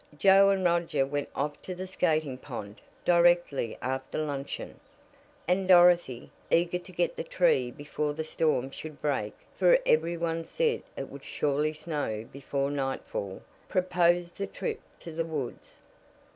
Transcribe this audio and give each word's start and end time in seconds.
Joe 0.17 0.49
and 0.49 0.63
Roger 0.65 1.05
went 1.05 1.29
off 1.35 1.61
to 1.61 1.75
the 1.75 1.85
skating 1.85 2.35
pond 2.39 2.81
directly 3.05 3.77
after 3.83 4.17
luncheon, 4.17 4.79
and 5.47 5.67
Dorothy, 5.67 6.31
eager 6.49 6.79
to 6.79 6.91
get 6.91 7.15
the 7.15 7.23
tree 7.23 7.69
before 7.69 8.13
the 8.15 8.23
storm 8.23 8.71
should 8.71 8.99
break 8.99 9.33
(for 9.59 9.77
every 9.85 10.17
one 10.17 10.43
said 10.43 10.81
it 10.97 11.11
would 11.11 11.23
surely 11.23 11.73
snow 11.73 12.25
before 12.33 12.71
nightfall), 12.71 13.43
proposed 13.69 14.37
the 14.39 14.47
trip 14.47 14.79
to 15.01 15.11
the 15.11 15.23
woods. 15.23 15.83